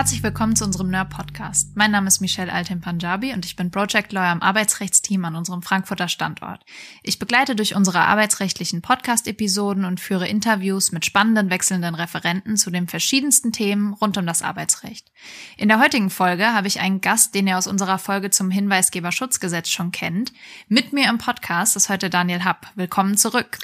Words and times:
Herzlich 0.00 0.22
willkommen 0.22 0.56
zu 0.56 0.64
unserem 0.64 0.88
NER-Podcast. 0.88 1.76
Mein 1.76 1.90
Name 1.90 2.08
ist 2.08 2.22
Michelle 2.22 2.50
Altem 2.50 2.80
Punjabi 2.80 3.34
und 3.34 3.44
ich 3.44 3.54
bin 3.54 3.70
Project 3.70 4.12
Lawyer 4.12 4.32
im 4.32 4.40
Arbeitsrechtsteam 4.40 5.22
an 5.26 5.36
unserem 5.36 5.60
Frankfurter 5.60 6.08
Standort. 6.08 6.64
Ich 7.02 7.18
begleite 7.18 7.54
durch 7.54 7.74
unsere 7.74 8.00
arbeitsrechtlichen 8.00 8.80
Podcast-Episoden 8.80 9.84
und 9.84 10.00
führe 10.00 10.26
Interviews 10.26 10.90
mit 10.90 11.04
spannenden 11.04 11.50
wechselnden 11.50 11.94
Referenten 11.94 12.56
zu 12.56 12.70
den 12.70 12.88
verschiedensten 12.88 13.52
Themen 13.52 13.92
rund 13.92 14.16
um 14.16 14.24
das 14.24 14.40
Arbeitsrecht. 14.40 15.12
In 15.58 15.68
der 15.68 15.80
heutigen 15.80 16.08
Folge 16.08 16.46
habe 16.46 16.66
ich 16.66 16.80
einen 16.80 17.02
Gast, 17.02 17.34
den 17.34 17.46
ihr 17.46 17.58
aus 17.58 17.66
unserer 17.66 17.98
Folge 17.98 18.30
zum 18.30 18.50
Hinweisgeberschutzgesetz 18.50 19.68
schon 19.68 19.92
kennt. 19.92 20.32
Mit 20.66 20.94
mir 20.94 21.10
im 21.10 21.18
Podcast 21.18 21.76
ist 21.76 21.90
heute 21.90 22.08
Daniel 22.08 22.42
Happ. 22.42 22.68
Willkommen 22.74 23.18
zurück. 23.18 23.58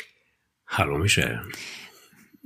Hallo 0.68 0.98
Michelle. 0.98 1.42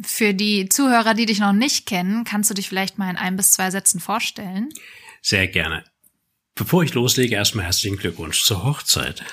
Für 0.03 0.33
die 0.35 0.69
Zuhörer, 0.69 1.15
die 1.15 1.27
dich 1.27 1.41
noch 1.41 1.53
nicht 1.53 1.87
kennen, 1.87 2.25
kannst 2.25 2.51
du 2.51 2.55
dich 2.55 2.69
vielleicht 2.69 2.99
mal 2.99 3.11
in 3.11 3.17
ein 3.17 3.37
bis 3.37 3.53
zwei 3.53 3.71
Sätzen 3.71 4.01
vorstellen? 4.01 4.71
Sehr 5.21 5.47
gerne. 5.47 5.85
Bevor 6.55 6.83
ich 6.83 6.95
loslege, 6.95 7.35
erstmal 7.35 7.67
herzlichen 7.67 7.99
Glückwunsch 7.99 8.45
zur 8.45 8.65
Hochzeit. 8.65 9.25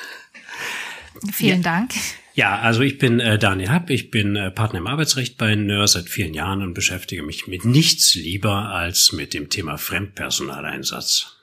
Vielen 1.32 1.62
ja. 1.62 1.72
Dank. 1.72 1.94
Ja, 2.34 2.60
also 2.60 2.82
ich 2.82 3.00
bin 3.00 3.20
äh, 3.20 3.40
Daniel 3.40 3.70
Happ, 3.70 3.90
ich 3.90 4.12
bin 4.12 4.36
äh, 4.36 4.52
Partner 4.52 4.80
im 4.80 4.88
Arbeitsrecht 4.88 5.38
bei 5.38 5.56
NÖR 5.56 5.88
seit 5.88 6.08
vielen 6.08 6.36
Jahren 6.36 6.62
und 6.62 6.76
beschäftige 6.76 7.24
mich 7.24 7.48
mit 7.48 7.66
nichts 7.66 8.14
lieber 8.14 8.70
als 8.70 9.12
mit 9.12 9.34
dem 9.34 9.50
Thema 9.50 9.78
Fremdpersonaleinsatz. 9.78 11.38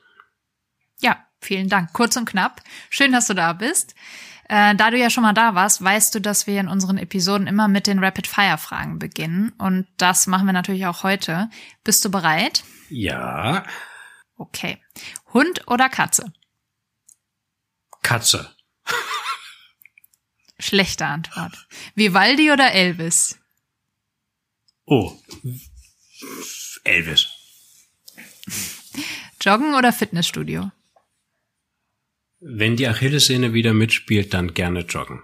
Ja, 1.01 1.27
vielen 1.41 1.69
Dank. 1.69 1.93
Kurz 1.93 2.17
und 2.17 2.27
knapp. 2.27 2.63
Schön, 2.91 3.11
dass 3.11 3.27
du 3.27 3.35
da 3.35 3.55
bist. 3.55 3.95
Äh, 4.49 4.75
da 4.75 4.91
du 4.91 4.99
ja 4.99 5.11
schon 5.11 5.23
mal 5.23 5.33
da 5.33 5.55
warst, 5.55 5.83
weißt 5.83 6.15
du, 6.15 6.21
dass 6.21 6.47
wir 6.47 6.61
in 6.61 6.69
unseren 6.69 6.99
Episoden 6.99 7.47
immer 7.47 7.69
mit 7.69 7.87
den 7.87 7.99
Rapid-Fire-Fragen 7.99 8.99
beginnen. 8.99 9.53
Und 9.59 9.87
das 9.97 10.27
machen 10.27 10.47
wir 10.47 10.53
natürlich 10.53 10.87
auch 10.87 11.03
heute. 11.03 11.51
Bist 11.83 12.05
du 12.05 12.11
bereit? 12.11 12.65
Ja. 12.91 13.65
Okay. 14.37 14.79
Hund 15.33 15.67
oder 15.67 15.89
Katze? 15.89 16.33
Katze. 18.03 18.55
Schlechte 20.59 21.07
Antwort. 21.07 21.67
Vivaldi 21.95 22.53
oder 22.53 22.73
Elvis? 22.73 23.39
Oh. 24.87 25.13
Elvis. 26.85 27.29
Joggen 29.41 29.75
oder 29.75 29.93
Fitnessstudio? 29.93 30.71
Wenn 32.47 32.77
die 32.77 32.87
Achillessehne 32.87 33.55
wieder 33.55 33.73
mitspielt, 33.73 34.35
dann 34.35 34.53
gerne 34.53 34.81
joggen. 34.81 35.23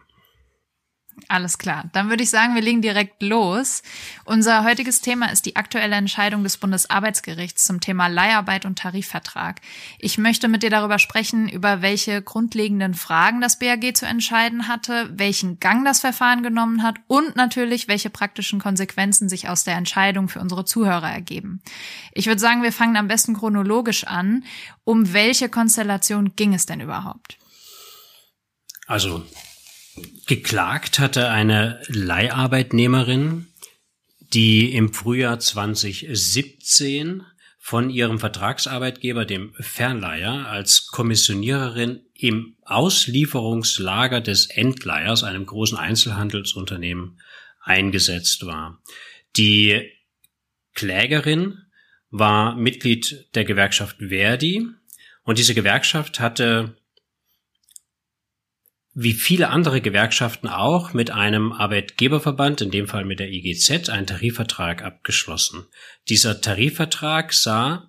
Alles 1.29 1.59
klar. 1.59 1.85
Dann 1.93 2.09
würde 2.09 2.23
ich 2.23 2.31
sagen, 2.31 2.55
wir 2.55 2.63
legen 2.63 2.83
direkt 2.83 3.23
los. 3.23 3.83
Unser 4.25 4.65
heutiges 4.65 5.01
Thema 5.01 5.31
ist 5.31 5.47
die 5.47 5.57
aktuelle 5.57 5.97
Entscheidung 5.97 6.43
des 6.43 6.57
Bundesarbeitsgerichts 6.57 7.65
zum 7.65 7.81
Thema 7.81 8.09
Leiharbeit 8.09 8.65
und 8.65 8.79
Tarifvertrag. 8.79 9.61
Ich 9.99 10.19
möchte 10.19 10.49
mit 10.49 10.63
dir 10.63 10.71
darüber 10.71 10.99
sprechen, 10.99 11.49
über 11.49 11.83
welche 11.83 12.23
grundlegenden 12.23 12.95
Fragen 12.95 13.41
das 13.41 13.59
BAG 13.59 13.97
zu 13.97 14.07
entscheiden 14.07 14.69
hatte, 14.69 15.11
welchen 15.13 15.61
Gang 15.61 15.85
das 15.85 16.01
Verfahren 16.01 16.43
genommen 16.43 16.83
hat 16.83 16.97
und 17.07 17.37
natürlich, 17.37 17.89
welche 17.89 18.11
praktischen 18.11 18.61
Konsequenzen 18.61 19.29
sich 19.29 19.49
aus 19.49 19.65
der 19.65 19.77
Entscheidung 19.77 20.29
für 20.29 20.41
unsere 20.41 20.65
Zuhörer 20.65 21.11
ergeben. 21.11 21.63
Ich 22.13 22.27
würde 22.27 22.41
sagen, 22.41 22.63
wir 22.63 22.73
fangen 22.73 22.97
am 22.97 23.09
besten 23.09 23.35
chronologisch 23.35 24.05
an. 24.05 24.45
Um 24.85 25.13
welche 25.13 25.49
Konstellation 25.49 26.35
ging 26.37 26.55
es 26.55 26.67
denn 26.67 26.81
überhaupt? 26.81 27.39
Also 28.87 29.25
Geklagt 30.27 30.99
hatte 30.99 31.29
eine 31.31 31.83
Leiharbeitnehmerin, 31.89 33.47
die 34.33 34.75
im 34.75 34.93
Frühjahr 34.93 35.39
2017 35.39 37.25
von 37.59 37.91
ihrem 37.91 38.19
Vertragsarbeitgeber, 38.19 39.25
dem 39.25 39.55
Verleiher, 39.59 40.49
als 40.49 40.87
Kommissioniererin 40.87 42.01
im 42.15 42.57
Auslieferungslager 42.65 44.21
des 44.21 44.47
Endleihers, 44.47 45.25
einem 45.25 45.47
großen 45.47 45.79
Einzelhandelsunternehmen, 45.79 47.21
eingesetzt 47.63 48.47
war. 48.47 48.83
Die 49.37 49.91
Klägerin 50.75 51.59
war 52.11 52.57
Mitglied 52.57 53.29
der 53.35 53.45
Gewerkschaft 53.45 53.97
Verdi 53.99 54.67
und 55.23 55.39
diese 55.39 55.55
Gewerkschaft 55.55 56.19
hatte 56.21 56.77
wie 58.93 59.13
viele 59.13 59.51
andere 59.51 59.81
Gewerkschaften 59.81 60.49
auch 60.49 60.93
mit 60.95 61.11
einem 61.11 61.53
Arbeitgeberverband, 61.53 62.61
in 62.61 62.71
dem 62.71 62.89
Fall 62.89 63.05
mit 63.05 63.21
der 63.21 63.31
IGZ, 63.31 63.89
einen 63.89 64.07
Tarifvertrag 64.07 64.83
abgeschlossen. 64.83 65.67
Dieser 66.09 66.41
Tarifvertrag 66.41 67.33
sah 67.33 67.89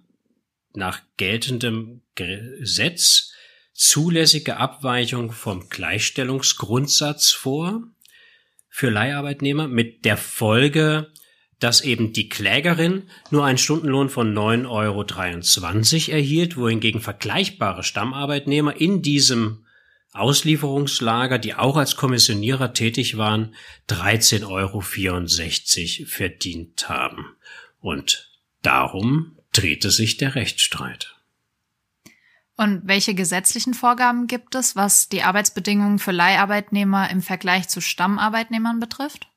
nach 0.74 1.02
geltendem 1.18 2.02
Gesetz 2.16 3.34
zulässige 3.74 4.58
Abweichung 4.58 5.32
vom 5.32 5.70
Gleichstellungsgrundsatz 5.70 7.32
vor 7.32 7.84
für 8.70 8.90
Leiharbeitnehmer 8.90 9.68
mit 9.68 10.06
der 10.06 10.18
Folge, 10.18 11.12
dass 11.60 11.82
eben 11.82 12.14
die 12.14 12.30
Klägerin 12.30 13.10
nur 13.32 13.46
einen 13.46 13.58
Stundenlohn 13.58 14.10
von 14.10 14.34
9,23 14.34 16.08
Euro 16.10 16.16
erhielt, 16.16 16.58
wohingegen 16.58 17.02
vergleichbare 17.02 17.84
Stammarbeitnehmer 17.84 18.80
in 18.80 19.02
diesem 19.02 19.66
Auslieferungslager, 20.14 21.40
die 21.40 21.56
auch 21.56 21.78
als 21.78 21.96
Kommissionierer 21.96 22.74
tätig 22.74 23.18
waren, 23.18 23.56
13,64 23.90 24.48
Euro 24.48 24.82
verdient 26.08 26.90
haben. 26.90 27.26
Und 27.80 28.30
darum 28.62 29.40
drehte 29.54 29.90
sich 29.92 30.18
der 30.18 30.36
Rechtsstreit. 30.36 31.16
Und 32.58 32.82
welche 32.86 33.16
gesetzlichen 33.16 33.74
Vorgaben 33.74 34.28
gibt 34.28 34.56
es, 34.56 34.76
was 34.76 35.08
die 35.10 35.24
Arbeitsbedingungen 35.24 35.98
für 35.98 36.12
Leiharbeitnehmer 36.12 37.10
im 37.10 37.22
Vergleich 37.22 37.70
zu 37.70 37.80
Stammarbeitnehmern 37.82 38.80
betrifft? 38.80 39.28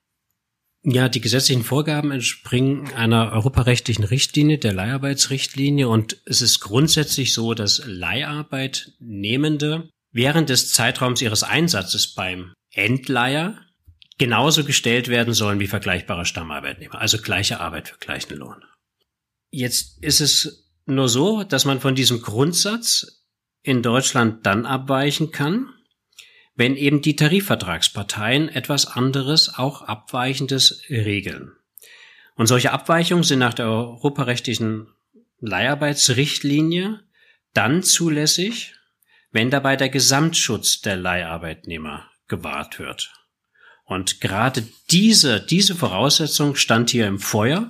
Ja, 0.83 1.09
die 1.09 1.23
gesetzlichen 1.23 1.65
Vorgaben 1.65 2.11
entspringen 2.11 2.93
einer 2.93 3.33
europarechtlichen 3.33 4.05
Richtlinie, 4.05 4.59
der 4.59 4.75
Leiharbeitsrichtlinie. 4.75 5.89
Und 5.89 6.21
es 6.27 6.43
ist 6.43 6.61
grundsätzlich 6.61 7.33
so, 7.33 7.55
dass 7.55 7.81
Leiharbeitnehmende 7.87 9.89
während 10.15 10.49
des 10.49 10.73
Zeitraums 10.73 11.21
ihres 11.21 11.43
Einsatzes 11.43 12.15
beim 12.15 12.55
Endleiher 12.71 13.59
genauso 14.17 14.65
gestellt 14.65 15.09
werden 15.09 15.35
sollen 15.35 15.61
wie 15.61 15.67
vergleichbare 15.67 16.25
Stammarbeitnehmer, 16.25 17.01
also 17.01 17.19
gleiche 17.19 17.61
Arbeit 17.61 17.89
für 17.89 17.99
gleichen 17.99 18.37
Lohn. 18.37 18.65
Jetzt 19.51 20.03
ist 20.03 20.21
es 20.21 20.71
nur 20.87 21.09
so, 21.09 21.43
dass 21.43 21.65
man 21.65 21.81
von 21.81 21.95
diesem 21.95 22.23
Grundsatz 22.23 23.25
in 23.63 23.83
Deutschland 23.83 24.47
dann 24.47 24.67
abweichen 24.67 25.33
kann, 25.33 25.69
wenn 26.55 26.77
eben 26.77 27.03
die 27.03 27.17
Tarifvertragsparteien 27.17 28.49
etwas 28.49 28.87
anderes, 28.87 29.59
auch 29.59 29.83
Abweichendes 29.83 30.83
regeln. 30.89 31.53
Und 32.37 32.47
solche 32.47 32.73
Abweichungen 32.73 33.25
sind 33.25 33.41
nach 33.41 33.55
der 33.55 33.67
europarechtlichen 33.67 34.89
Leiharbeitsrichtlinie 35.41 37.01
dann 37.53 37.83
zulässig, 37.83 38.74
wenn 39.35 39.51
dabei 39.51 39.75
der 39.75 39.89
Gesamtschutz 39.89 40.81
der 40.81 40.97
Leiharbeitnehmer 40.97 42.09
gewahrt 42.29 42.79
wird. 42.79 43.13
Und 43.85 44.21
gerade 44.21 44.67
diese, 44.93 45.45
diese 45.45 45.75
Voraussetzung 45.75 46.55
stand 46.55 46.91
hier 46.91 47.09
im 47.09 47.19
Feuer, 47.19 47.69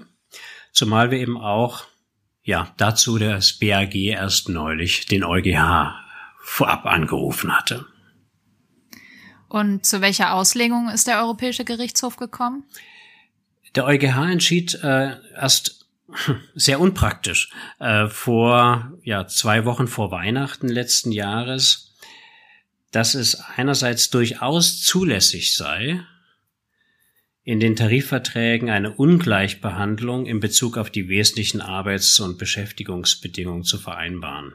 zumal 0.73 1.11
wir 1.11 1.19
eben 1.19 1.39
auch, 1.39 1.85
ja, 2.43 2.73
dazu 2.77 3.19
das 3.19 3.55
BAG 3.55 3.95
erst 3.95 4.51
neulich 4.51 5.07
den 5.07 5.25
EuGH 5.25 5.95
vorab 6.43 6.85
angerufen 6.85 7.57
hatte. 7.57 7.87
Und 9.49 9.87
zu 9.87 10.03
welcher 10.03 10.35
Auslegung 10.35 10.91
ist 10.91 11.07
der 11.07 11.19
Europäische 11.23 11.65
Gerichtshof 11.65 12.17
gekommen? 12.17 12.65
Der 13.75 13.87
EuGH 13.87 14.31
entschied 14.31 14.75
äh, 14.83 15.17
erst 15.35 15.84
sehr 16.55 16.81
unpraktisch. 16.81 17.51
Äh, 17.79 18.09
vor 18.09 18.93
ja 19.03 19.27
zwei 19.27 19.65
Wochen 19.65 19.89
vor 19.89 20.11
Weihnachten 20.11 20.69
letzten 20.69 21.13
Jahres, 21.13 21.95
dass 22.91 23.15
es 23.15 23.41
einerseits 23.57 24.11
durchaus 24.11 24.81
zulässig 24.83 25.57
sei, 25.57 26.01
in 27.43 27.61
den 27.61 27.77
Tarifverträgen 27.77 28.71
eine 28.71 28.93
Ungleichbehandlung 28.93 30.25
in 30.27 30.41
Bezug 30.41 30.79
auf 30.79 30.91
die 30.91 31.09
wesentlichen 31.09 31.61
Arbeits- 31.61 32.19
und 32.21 32.39
Beschäftigungsbedingungen 32.39 33.65
zu 33.65 33.79
vereinbaren. 33.79 34.55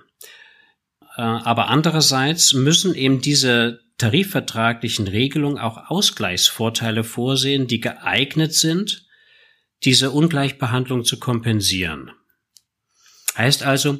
Äh, 1.15 1.21
aber 1.21 1.67
andererseits 1.67 2.53
müssen 2.53 2.95
eben 2.95 3.21
diese 3.21 3.81
tarifvertraglichen 3.97 5.07
Regelungen 5.07 5.59
auch 5.59 5.89
Ausgleichsvorteile 5.89 7.03
vorsehen, 7.03 7.67
die 7.67 7.81
geeignet 7.81 8.53
sind, 8.53 9.08
diese 9.83 10.11
Ungleichbehandlung 10.11 11.05
zu 11.05 11.19
kompensieren. 11.19 12.11
Heißt 13.37 13.63
also, 13.63 13.99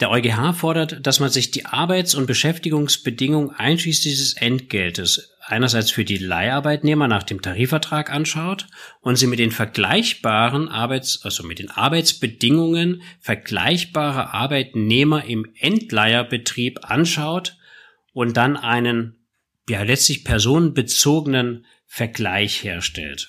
der 0.00 0.10
EuGH 0.10 0.54
fordert, 0.54 1.06
dass 1.06 1.18
man 1.18 1.30
sich 1.30 1.50
die 1.50 1.66
Arbeits- 1.66 2.14
und 2.14 2.26
Beschäftigungsbedingungen 2.26 3.50
einschließlich 3.50 4.16
des 4.16 4.34
Entgeltes 4.34 5.34
einerseits 5.44 5.90
für 5.90 6.04
die 6.04 6.18
Leiharbeitnehmer 6.18 7.08
nach 7.08 7.22
dem 7.22 7.42
Tarifvertrag 7.42 8.10
anschaut 8.10 8.66
und 9.00 9.16
sie 9.16 9.26
mit 9.26 9.38
den 9.38 9.50
vergleichbaren 9.50 10.68
Arbeits, 10.68 11.24
also 11.24 11.42
mit 11.42 11.58
den 11.58 11.70
Arbeitsbedingungen 11.70 13.02
vergleichbarer 13.20 14.34
Arbeitnehmer 14.34 15.24
im 15.24 15.46
Endleiherbetrieb 15.58 16.80
anschaut 16.82 17.56
und 18.12 18.36
dann 18.36 18.56
einen 18.56 19.26
ja 19.68 19.82
letztlich 19.82 20.24
personenbezogenen 20.24 21.66
Vergleich 21.86 22.62
herstellt. 22.62 23.28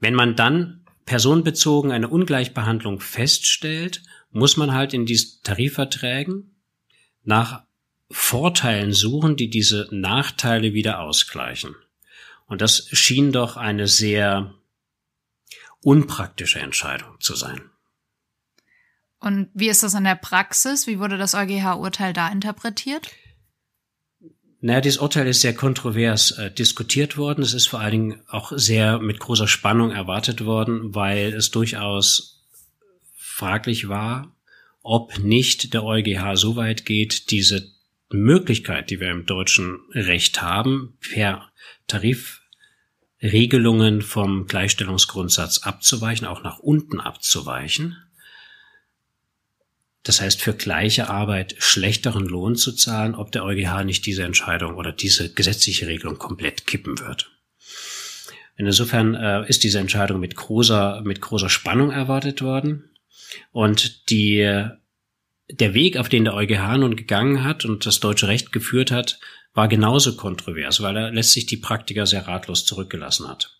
Wenn 0.00 0.14
man 0.14 0.36
dann 0.36 0.84
personenbezogen 1.06 1.92
eine 1.92 2.08
Ungleichbehandlung 2.08 3.00
feststellt, 3.00 4.02
muss 4.30 4.56
man 4.56 4.72
halt 4.72 4.94
in 4.94 5.06
diesen 5.06 5.42
Tarifverträgen 5.42 6.56
nach 7.22 7.64
Vorteilen 8.10 8.92
suchen, 8.92 9.36
die 9.36 9.50
diese 9.50 9.88
Nachteile 9.90 10.72
wieder 10.72 11.00
ausgleichen. 11.00 11.74
Und 12.46 12.60
das 12.60 12.88
schien 12.92 13.32
doch 13.32 13.56
eine 13.56 13.88
sehr 13.88 14.54
unpraktische 15.80 16.60
Entscheidung 16.60 17.20
zu 17.20 17.34
sein. 17.34 17.70
Und 19.20 19.48
wie 19.54 19.68
ist 19.68 19.82
das 19.82 19.94
in 19.94 20.04
der 20.04 20.16
Praxis? 20.16 20.86
Wie 20.86 20.98
wurde 20.98 21.16
das 21.16 21.34
EuGH-Urteil 21.34 22.12
da 22.12 22.28
interpretiert? 22.28 23.10
Naja, 24.66 24.80
dieses 24.80 24.96
Urteil 24.96 25.26
ist 25.26 25.42
sehr 25.42 25.52
kontrovers 25.52 26.30
äh, 26.30 26.50
diskutiert 26.50 27.18
worden. 27.18 27.44
Es 27.44 27.52
ist 27.52 27.66
vor 27.66 27.80
allen 27.80 27.90
Dingen 27.90 28.22
auch 28.28 28.50
sehr 28.56 28.98
mit 28.98 29.18
großer 29.18 29.46
Spannung 29.46 29.90
erwartet 29.90 30.46
worden, 30.46 30.94
weil 30.94 31.34
es 31.34 31.50
durchaus 31.50 32.46
fraglich 33.14 33.90
war, 33.90 34.34
ob 34.80 35.18
nicht 35.18 35.74
der 35.74 35.84
EuGH 35.84 36.36
so 36.36 36.56
weit 36.56 36.86
geht, 36.86 37.30
diese 37.30 37.74
Möglichkeit, 38.08 38.88
die 38.88 39.00
wir 39.00 39.10
im 39.10 39.26
deutschen 39.26 39.80
Recht 39.92 40.40
haben, 40.40 40.96
per 41.12 41.52
Tarifregelungen 41.86 44.00
vom 44.00 44.46
Gleichstellungsgrundsatz 44.46 45.58
abzuweichen, 45.58 46.26
auch 46.26 46.42
nach 46.42 46.60
unten 46.60 47.00
abzuweichen. 47.00 47.98
Das 50.04 50.20
heißt, 50.20 50.40
für 50.40 50.54
gleiche 50.54 51.08
Arbeit 51.08 51.56
schlechteren 51.58 52.26
Lohn 52.26 52.56
zu 52.56 52.72
zahlen, 52.72 53.14
ob 53.14 53.32
der 53.32 53.44
EuGH 53.44 53.84
nicht 53.84 54.06
diese 54.06 54.22
Entscheidung 54.22 54.76
oder 54.76 54.92
diese 54.92 55.32
gesetzliche 55.32 55.86
Regelung 55.86 56.18
komplett 56.18 56.66
kippen 56.66 56.98
wird. 57.00 57.30
Insofern 58.56 59.14
äh, 59.14 59.48
ist 59.48 59.64
diese 59.64 59.80
Entscheidung 59.80 60.20
mit 60.20 60.36
großer, 60.36 61.02
mit 61.04 61.20
großer 61.20 61.48
Spannung 61.48 61.90
erwartet 61.90 62.42
worden. 62.42 62.90
Und 63.50 64.10
die 64.10 64.68
der 65.50 65.74
Weg, 65.74 65.96
auf 65.96 66.08
den 66.08 66.24
der 66.24 66.34
EuGH 66.34 66.78
nun 66.78 66.96
gegangen 66.96 67.44
hat 67.44 67.64
und 67.64 67.84
das 67.86 68.00
deutsche 68.00 68.28
Recht 68.28 68.52
geführt 68.52 68.90
hat, 68.90 69.18
war 69.54 69.68
genauso 69.68 70.16
kontrovers, 70.16 70.82
weil 70.82 70.96
er 70.96 71.10
letztlich 71.12 71.46
die 71.46 71.56
Praktiker 71.56 72.06
sehr 72.06 72.26
ratlos 72.26 72.64
zurückgelassen 72.64 73.28
hat. 73.28 73.56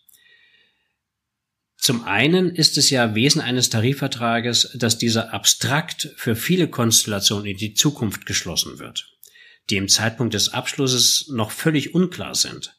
Zum 1.77 2.03
einen 2.05 2.55
ist 2.55 2.77
es 2.77 2.89
ja 2.89 3.15
Wesen 3.15 3.41
eines 3.41 3.69
Tarifvertrages, 3.69 4.71
dass 4.75 4.97
dieser 4.97 5.33
abstrakt 5.33 6.13
für 6.15 6.35
viele 6.35 6.67
Konstellationen 6.67 7.45
in 7.45 7.57
die 7.57 7.73
Zukunft 7.73 8.25
geschlossen 8.25 8.79
wird, 8.79 9.13
die 9.69 9.77
im 9.77 9.87
Zeitpunkt 9.87 10.33
des 10.33 10.53
Abschlusses 10.53 11.27
noch 11.29 11.51
völlig 11.51 11.93
unklar 11.93 12.33
sind. 12.33 12.75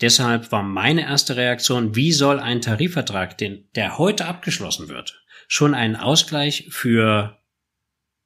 Deshalb 0.00 0.52
war 0.52 0.62
meine 0.62 1.02
erste 1.02 1.36
Reaktion, 1.36 1.94
wie 1.96 2.12
soll 2.12 2.38
ein 2.38 2.60
Tarifvertrag, 2.60 3.36
den, 3.36 3.68
der 3.74 3.98
heute 3.98 4.26
abgeschlossen 4.26 4.88
wird, 4.88 5.22
schon 5.48 5.74
einen 5.74 5.96
Ausgleich 5.96 6.68
für 6.70 7.38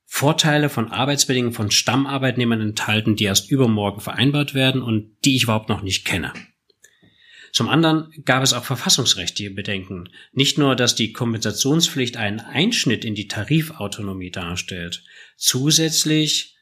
Vorteile 0.04 0.68
von 0.68 0.92
Arbeitsbedingungen 0.92 1.54
von 1.54 1.70
Stammarbeitnehmern 1.70 2.60
enthalten, 2.60 3.16
die 3.16 3.24
erst 3.24 3.50
übermorgen 3.50 4.00
vereinbart 4.00 4.52
werden 4.52 4.82
und 4.82 5.16
die 5.24 5.36
ich 5.36 5.44
überhaupt 5.44 5.70
noch 5.70 5.80
nicht 5.80 6.04
kenne. 6.04 6.32
Zum 7.52 7.68
anderen 7.68 8.10
gab 8.24 8.42
es 8.42 8.54
auch 8.54 8.64
verfassungsrechtliche 8.64 9.50
Bedenken. 9.50 10.08
Nicht 10.32 10.58
nur, 10.58 10.74
dass 10.74 10.94
die 10.94 11.12
Kompensationspflicht 11.12 12.16
einen 12.16 12.40
Einschnitt 12.40 13.04
in 13.04 13.14
die 13.14 13.28
Tarifautonomie 13.28 14.30
darstellt. 14.30 15.04
Zusätzlich 15.36 16.56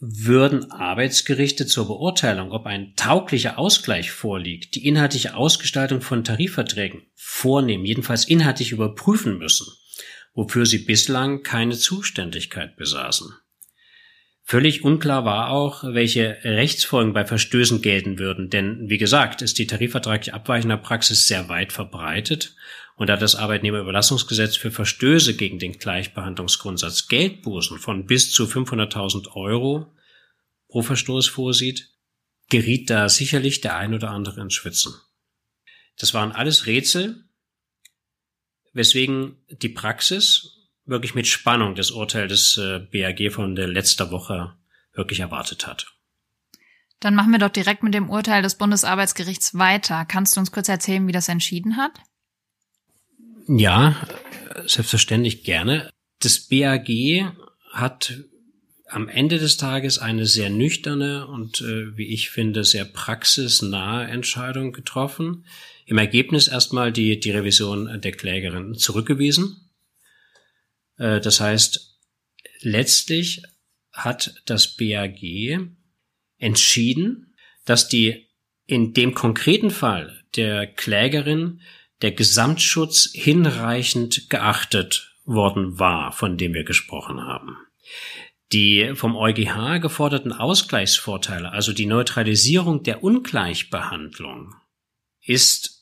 würden 0.00 0.72
Arbeitsgerichte 0.72 1.66
zur 1.66 1.86
Beurteilung, 1.86 2.52
ob 2.52 2.64
ein 2.64 2.94
tauglicher 2.96 3.58
Ausgleich 3.58 4.10
vorliegt, 4.10 4.74
die 4.74 4.86
inhaltliche 4.86 5.34
Ausgestaltung 5.34 6.00
von 6.00 6.24
Tarifverträgen 6.24 7.02
vornehmen, 7.14 7.84
jedenfalls 7.84 8.24
inhaltlich 8.24 8.72
überprüfen 8.72 9.36
müssen 9.36 9.66
wofür 10.34 10.66
sie 10.66 10.78
bislang 10.78 11.42
keine 11.42 11.76
Zuständigkeit 11.76 12.76
besaßen. 12.76 13.34
Völlig 14.50 14.82
unklar 14.82 15.24
war 15.24 15.50
auch, 15.50 15.84
welche 15.84 16.38
Rechtsfolgen 16.42 17.12
bei 17.12 17.24
Verstößen 17.24 17.82
gelten 17.82 18.18
würden, 18.18 18.50
denn 18.50 18.90
wie 18.90 18.98
gesagt, 18.98 19.42
ist 19.42 19.60
die 19.60 19.68
tarifvertragliche 19.68 20.34
abweichende 20.34 20.76
Praxis 20.76 21.28
sehr 21.28 21.48
weit 21.48 21.72
verbreitet 21.72 22.56
und 22.96 23.06
da 23.06 23.16
das 23.16 23.36
Arbeitnehmerüberlassungsgesetz 23.36 24.56
für 24.56 24.72
Verstöße 24.72 25.36
gegen 25.36 25.60
den 25.60 25.74
Gleichbehandlungsgrundsatz 25.74 27.06
Geldbußen 27.06 27.78
von 27.78 28.06
bis 28.06 28.32
zu 28.32 28.46
500.000 28.46 29.36
Euro 29.36 29.94
pro 30.66 30.82
Verstoß 30.82 31.28
vorsieht, 31.28 31.90
geriet 32.48 32.90
da 32.90 33.08
sicherlich 33.08 33.60
der 33.60 33.76
ein 33.76 33.94
oder 33.94 34.10
andere 34.10 34.40
ins 34.40 34.54
Schwitzen. 34.54 34.96
Das 35.96 36.12
waren 36.12 36.32
alles 36.32 36.66
Rätsel, 36.66 37.22
weswegen 38.72 39.36
die 39.48 39.68
Praxis 39.68 40.59
wirklich 40.90 41.14
mit 41.14 41.26
Spannung 41.26 41.74
das 41.74 41.90
Urteil 41.90 42.28
des 42.28 42.58
äh, 42.58 42.80
BAG 42.80 43.32
von 43.32 43.54
der 43.54 43.68
letzter 43.68 44.10
Woche 44.10 44.54
wirklich 44.92 45.20
erwartet 45.20 45.66
hat. 45.66 45.86
Dann 46.98 47.14
machen 47.14 47.32
wir 47.32 47.38
doch 47.38 47.48
direkt 47.48 47.82
mit 47.82 47.94
dem 47.94 48.10
Urteil 48.10 48.42
des 48.42 48.56
Bundesarbeitsgerichts 48.56 49.54
weiter. 49.54 50.04
Kannst 50.04 50.36
du 50.36 50.40
uns 50.40 50.52
kurz 50.52 50.68
erzählen, 50.68 51.06
wie 51.06 51.12
das 51.12 51.30
entschieden 51.30 51.78
hat? 51.78 51.92
Ja, 53.48 53.96
selbstverständlich 54.66 55.44
gerne. 55.44 55.88
Das 56.20 56.40
BAG 56.40 56.88
hat 57.72 58.18
am 58.86 59.08
Ende 59.08 59.38
des 59.38 59.56
Tages 59.56 59.98
eine 59.98 60.26
sehr 60.26 60.50
nüchterne 60.50 61.26
und, 61.26 61.60
äh, 61.60 61.96
wie 61.96 62.12
ich 62.12 62.30
finde, 62.30 62.64
sehr 62.64 62.84
praxisnahe 62.84 64.06
Entscheidung 64.08 64.72
getroffen 64.72 65.46
im 65.86 65.98
Ergebnis 65.98 66.48
erstmal 66.48 66.92
die, 66.92 67.18
die 67.18 67.30
Revision 67.30 68.00
der 68.00 68.12
Klägerin 68.12 68.74
zurückgewiesen. 68.74 69.69
Äh, 71.00 71.20
das 71.20 71.40
heißt, 71.40 71.98
letztlich 72.60 73.42
hat 73.92 74.34
das 74.44 74.76
BAG 74.76 75.18
entschieden, 76.38 77.34
dass 77.64 77.88
die 77.88 78.28
in 78.66 78.92
dem 78.92 79.14
konkreten 79.14 79.70
Fall 79.70 80.22
der 80.36 80.68
Klägerin 80.68 81.60
der 82.02 82.12
Gesamtschutz 82.12 83.10
hinreichend 83.12 84.30
geachtet 84.30 85.16
worden 85.24 85.78
war, 85.78 86.12
von 86.12 86.38
dem 86.38 86.54
wir 86.54 86.64
gesprochen 86.64 87.20
haben. 87.20 87.56
Die 88.52 88.92
vom 88.94 89.16
EuGH 89.16 89.80
geforderten 89.80 90.32
Ausgleichsvorteile, 90.32 91.52
also 91.52 91.72
die 91.72 91.86
Neutralisierung 91.86 92.82
der 92.82 93.02
Ungleichbehandlung, 93.02 94.54
ist 95.20 95.79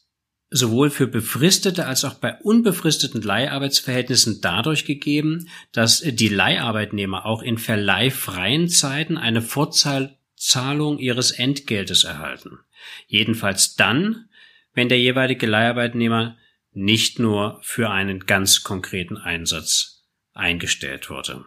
sowohl 0.51 0.91
für 0.91 1.07
befristete 1.07 1.87
als 1.87 2.05
auch 2.05 2.15
bei 2.15 2.37
unbefristeten 2.41 3.21
Leiharbeitsverhältnissen 3.21 4.41
dadurch 4.41 4.85
gegeben, 4.85 5.49
dass 5.73 6.01
die 6.01 6.29
Leiharbeitnehmer 6.29 7.27
auch 7.27 7.43
in 7.43 7.59
verleihfreien 7.59 8.69
Zeiten 8.69 9.19
eine 9.19 9.43
Vorzahlung 9.43 10.99
ihres 10.99 11.33
Entgeltes 11.33 12.05
erhalten. 12.05 12.59
Jedenfalls 13.07 13.77
dann, 13.77 14.29
wenn 14.73 14.89
der 14.89 14.99
jeweilige 14.99 15.47
Leiharbeitnehmer 15.47 16.37
nicht 16.73 17.19
nur 17.19 17.61
für 17.63 17.91
einen 17.91 18.21
ganz 18.21 18.63
konkreten 18.63 19.17
Einsatz 19.17 20.07
eingestellt 20.33 21.11
wurde. 21.11 21.45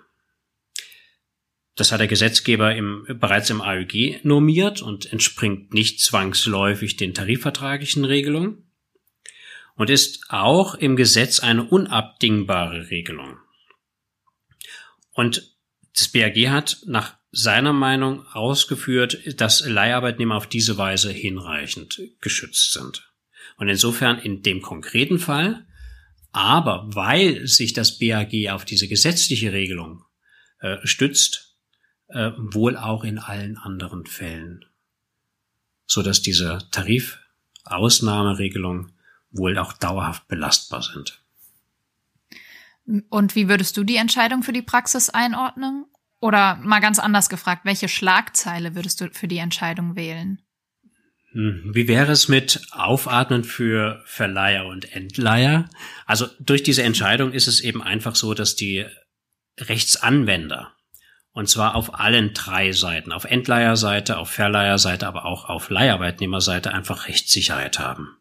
Das 1.76 1.92
hat 1.92 2.02
der 2.02 2.08
Gesetzgeber 2.08 2.76
im, 2.76 3.06
bereits 3.20 3.50
im 3.50 3.62
AÜG 3.62 4.20
normiert 4.24 4.82
und 4.82 5.12
entspringt 5.12 5.74
nicht 5.74 6.02
zwangsläufig 6.02 6.98
den 6.98 7.14
tarifvertraglichen 7.14 8.04
Regelungen 8.04 8.71
und 9.82 9.90
ist 9.90 10.30
auch 10.30 10.76
im 10.76 10.96
Gesetz 10.96 11.40
eine 11.40 11.64
unabdingbare 11.64 12.92
Regelung. 12.92 13.40
Und 15.12 15.58
das 15.96 16.10
BAG 16.10 16.36
hat 16.50 16.84
nach 16.86 17.16
seiner 17.32 17.74
Meinung 17.74 18.24
ausgeführt, 18.28 19.42
dass 19.42 19.66
Leiharbeitnehmer 19.66 20.36
auf 20.36 20.46
diese 20.46 20.78
Weise 20.78 21.12
hinreichend 21.12 22.00
geschützt 22.22 22.74
sind. 22.74 23.12
Und 23.58 23.70
insofern 23.70 24.20
in 24.20 24.44
dem 24.44 24.62
konkreten 24.62 25.18
Fall, 25.18 25.66
aber 26.32 26.88
weil 26.94 27.48
sich 27.48 27.74
das 27.74 27.98
BAG 27.98 28.52
auf 28.52 28.66
diese 28.66 28.88
gesetzliche 28.88 29.52
Regelung 29.52 30.06
äh, 30.60 30.78
stützt, 30.84 31.58
äh, 32.10 32.30
wohl 32.38 32.78
auch 32.78 33.04
in 33.04 33.18
allen 33.18 33.58
anderen 33.58 34.06
Fällen, 34.06 34.64
so 35.88 36.04
dass 36.04 36.22
diese 36.22 36.60
Tarifausnahmeregelung 36.70 38.92
wohl 39.32 39.58
auch 39.58 39.74
dauerhaft 39.74 40.28
belastbar 40.28 40.84
sind. 40.84 41.22
Und 43.10 43.36
wie 43.36 43.48
würdest 43.48 43.78
du 43.78 43.84
die 43.84 43.96
Entscheidung 43.96 44.44
für 44.44 44.54
die 44.54 44.62
Praxis 44.62 45.10
einordnen? 45.10 45.86
Oder 46.20 46.56
mal 46.58 46.80
ganz 46.80 47.00
anders 47.00 47.30
gefragt, 47.30 47.66
welche 47.66 47.88
Schlagzeile 47.88 48.76
würdest 48.76 49.02
du 49.02 49.10
für 49.12 49.28
die 49.28 49.40
Entscheidung 49.40 49.96
wählen? 49.96 50.40
Hm, 51.32 51.72
wie 51.74 51.88
wäre 51.88 52.12
es 52.12 52.28
mit 52.28 52.62
Aufatmen 52.72 53.44
für 53.44 54.04
Verleiher 54.06 54.66
und 54.66 54.94
Entleiher? 54.94 55.70
Also 56.06 56.28
durch 56.40 56.62
diese 56.62 56.84
Entscheidung 56.84 57.32
ist 57.32 57.48
es 57.48 57.62
eben 57.62 57.82
einfach 57.82 58.16
so, 58.16 58.34
dass 58.34 58.56
die 58.56 58.86
Rechtsanwender, 59.60 60.74
und 61.32 61.48
zwar 61.48 61.76
auf 61.76 62.00
allen 62.00 62.34
drei 62.34 62.72
Seiten, 62.72 63.12
auf 63.12 63.26
Entleiherseite, 63.26 64.18
auf 64.18 64.30
Verleiherseite, 64.30 65.08
aber 65.08 65.26
auch 65.26 65.46
auf 65.46 65.70
Leiharbeitnehmerseite 65.70 66.74
einfach 66.74 67.08
Rechtssicherheit 67.08 67.80
haben. 67.80 68.18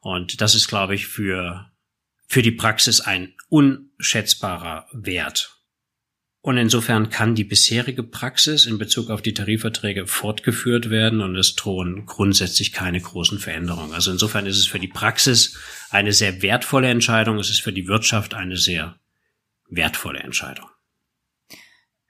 Und 0.00 0.40
das 0.40 0.54
ist, 0.54 0.68
glaube 0.68 0.94
ich, 0.94 1.06
für, 1.06 1.70
für 2.26 2.42
die 2.42 2.52
Praxis 2.52 3.00
ein 3.00 3.34
unschätzbarer 3.48 4.86
Wert. 4.92 5.58
Und 6.40 6.56
insofern 6.56 7.10
kann 7.10 7.34
die 7.34 7.44
bisherige 7.44 8.04
Praxis 8.04 8.64
in 8.64 8.78
Bezug 8.78 9.10
auf 9.10 9.22
die 9.22 9.34
Tarifverträge 9.34 10.06
fortgeführt 10.06 10.88
werden 10.88 11.20
und 11.20 11.36
es 11.36 11.56
drohen 11.56 12.06
grundsätzlich 12.06 12.72
keine 12.72 13.00
großen 13.00 13.38
Veränderungen. 13.38 13.92
Also 13.92 14.12
insofern 14.12 14.46
ist 14.46 14.56
es 14.56 14.66
für 14.66 14.78
die 14.78 14.88
Praxis 14.88 15.58
eine 15.90 16.12
sehr 16.12 16.40
wertvolle 16.40 16.88
Entscheidung, 16.88 17.38
es 17.38 17.50
ist 17.50 17.60
für 17.60 17.72
die 17.72 17.88
Wirtschaft 17.88 18.34
eine 18.34 18.56
sehr 18.56 18.98
wertvolle 19.68 20.20
Entscheidung. 20.20 20.68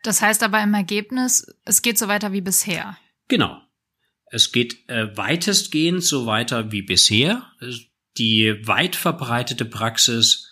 Das 0.02 0.22
heißt 0.22 0.42
aber 0.42 0.62
im 0.62 0.74
Ergebnis, 0.74 1.46
es 1.64 1.82
geht 1.82 1.98
so 1.98 2.06
weiter 2.06 2.32
wie 2.32 2.40
bisher. 2.40 2.96
Genau. 3.28 3.60
Es 4.30 4.52
geht 4.52 4.88
äh, 4.88 5.16
weitestgehend 5.16 6.04
so 6.04 6.26
weiter 6.26 6.72
wie 6.72 6.82
bisher. 6.82 7.46
Die 8.18 8.66
weit 8.66 8.96
verbreitete 8.96 9.64
Praxis 9.64 10.48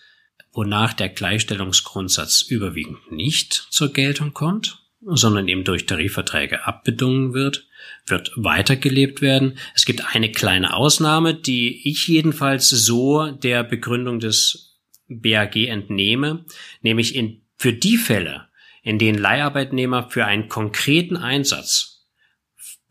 wonach 0.56 0.94
der 0.94 1.10
Gleichstellungsgrundsatz 1.10 2.42
überwiegend 2.42 3.12
nicht 3.12 3.52
zur 3.70 3.92
Geltung 3.92 4.32
kommt, 4.32 4.82
sondern 5.02 5.46
eben 5.48 5.64
durch 5.64 5.86
Tarifverträge 5.86 6.66
abbedungen 6.66 7.34
wird, 7.34 7.66
wird 8.06 8.32
weitergelebt 8.36 9.20
werden. 9.20 9.58
Es 9.74 9.84
gibt 9.84 10.14
eine 10.14 10.32
kleine 10.32 10.74
Ausnahme, 10.74 11.34
die 11.34 11.88
ich 11.88 12.08
jedenfalls 12.08 12.70
so 12.70 13.30
der 13.30 13.62
Begründung 13.62 14.18
des 14.18 14.80
BAG 15.08 15.56
entnehme, 15.56 16.46
nämlich 16.80 17.14
in, 17.14 17.42
für 17.58 17.72
die 17.72 17.98
Fälle, 17.98 18.48
in 18.82 18.98
denen 18.98 19.18
Leiharbeitnehmer 19.18 20.10
für 20.10 20.24
einen 20.24 20.48
konkreten 20.48 21.16
Einsatz 21.16 21.95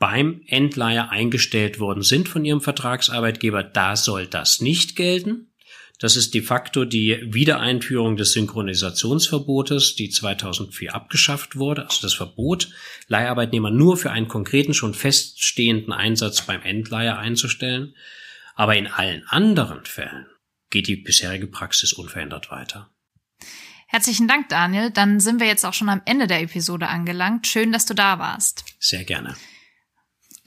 beim 0.06 0.44
Endleiher 0.46 1.10
eingestellt 1.10 1.80
worden 1.80 2.04
sind 2.04 2.30
von 2.30 2.46
ihrem 2.46 2.62
Vertragsarbeitgeber, 2.62 3.64
da 3.64 3.96
soll 3.96 4.28
das 4.28 4.62
nicht 4.62 4.96
gelten. 4.96 5.52
Das 5.98 6.16
ist 6.16 6.36
de 6.36 6.44
facto 6.44 6.86
die 6.86 7.18
Wiedereinführung 7.34 8.16
des 8.16 8.34
Synchronisationsverbotes, 8.34 9.96
die 9.96 10.12
2004 10.12 10.94
abgeschafft 10.94 11.56
wurde. 11.56 11.86
Also 11.86 12.04
das 12.04 12.14
Verbot, 12.14 12.70
Leiharbeitnehmer 13.08 13.72
nur 13.72 13.98
für 13.98 14.12
einen 14.12 14.28
konkreten, 14.28 14.76
schon 14.76 14.94
feststehenden 14.94 15.92
Einsatz 15.92 16.44
beim 16.44 16.62
Endleiher 16.62 17.18
einzustellen. 17.18 17.96
Aber 18.54 18.78
in 18.78 18.86
allen 18.86 19.24
anderen 19.28 19.86
Fällen 19.86 20.28
geht 20.70 20.88
die 20.88 20.98
bisherige 20.98 21.48
Praxis 21.48 21.94
unverändert 21.94 22.52
weiter. 22.52 22.92
Herzlichen 23.88 24.28
Dank, 24.28 24.50
Daniel. 24.50 24.92
Dann 24.92 25.20
sind 25.20 25.40
wir 25.40 25.48
jetzt 25.48 25.66
auch 25.66 25.74
schon 25.74 25.90
am 25.90 26.04
Ende 26.06 26.28
der 26.28 26.44
Episode 26.44 26.90
angelangt. 26.90 27.48
Schön, 27.48 27.72
dass 27.72 27.88
du 27.88 27.96
da 27.96 28.20
warst. 28.20 28.66
Sehr 28.80 29.04
gerne. 29.04 29.36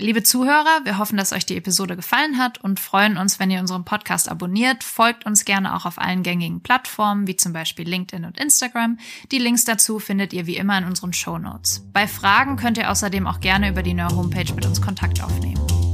Liebe 0.00 0.22
Zuhörer, 0.22 0.84
wir 0.84 0.98
hoffen, 0.98 1.16
dass 1.16 1.32
euch 1.32 1.44
die 1.44 1.56
Episode 1.56 1.96
gefallen 1.96 2.38
hat 2.38 2.58
und 2.58 2.78
freuen 2.78 3.16
uns, 3.16 3.40
wenn 3.40 3.50
ihr 3.50 3.58
unseren 3.58 3.84
Podcast 3.84 4.28
abonniert. 4.28 4.84
Folgt 4.84 5.26
uns 5.26 5.44
gerne 5.44 5.74
auch 5.74 5.86
auf 5.86 5.98
allen 5.98 6.22
gängigen 6.22 6.60
Plattformen, 6.60 7.26
wie 7.26 7.34
zum 7.34 7.52
Beispiel 7.52 7.88
LinkedIn 7.88 8.24
und 8.24 8.38
Instagram. 8.38 8.98
Die 9.32 9.38
Links 9.38 9.64
dazu 9.64 9.98
findet 9.98 10.32
ihr 10.32 10.46
wie 10.46 10.56
immer 10.56 10.78
in 10.78 10.84
unseren 10.84 11.12
Show 11.12 11.36
Notes. 11.36 11.84
Bei 11.92 12.06
Fragen 12.06 12.54
könnt 12.54 12.78
ihr 12.78 12.92
außerdem 12.92 13.26
auch 13.26 13.40
gerne 13.40 13.70
über 13.70 13.82
die 13.82 13.94
neue 13.94 14.14
Homepage 14.14 14.54
mit 14.54 14.64
uns 14.66 14.80
Kontakt 14.80 15.20
aufnehmen. 15.20 15.87